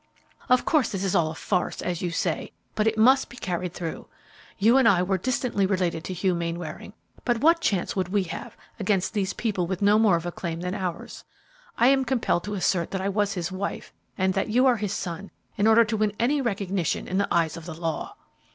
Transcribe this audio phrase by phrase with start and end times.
[0.49, 3.71] Of course, this is all a farce, as you say, but it must be carried
[3.71, 4.07] through.
[4.57, 6.93] You and I were distantly related to Hugh Mainwaring,
[7.23, 10.61] but what chance would we have against these people with no more of a claim
[10.61, 11.23] than ours?
[11.77, 14.91] I am compelled to assert that I was his wife and that you are his
[14.93, 18.15] son in order to win any recognition in the eyes of the law."